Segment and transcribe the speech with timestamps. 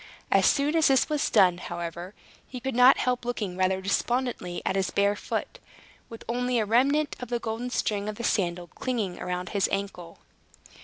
[0.31, 2.15] As soon as this was done, however,
[2.47, 5.59] he could not help looking rather despondently at his bare foot,
[6.09, 10.17] with only a remnant of the golden string of the sandal clinging round his ankle.